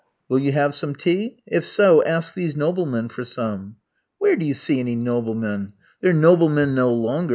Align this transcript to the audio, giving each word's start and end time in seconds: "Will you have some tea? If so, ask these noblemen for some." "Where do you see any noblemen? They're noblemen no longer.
"Will 0.27 0.39
you 0.39 0.51
have 0.51 0.73
some 0.73 0.95
tea? 0.95 1.43
If 1.45 1.63
so, 1.63 2.03
ask 2.03 2.33
these 2.33 2.55
noblemen 2.55 3.07
for 3.09 3.23
some." 3.23 3.75
"Where 4.17 4.35
do 4.35 4.47
you 4.47 4.55
see 4.55 4.79
any 4.79 4.95
noblemen? 4.95 5.73
They're 6.01 6.11
noblemen 6.11 6.73
no 6.73 6.91
longer. 6.91 7.29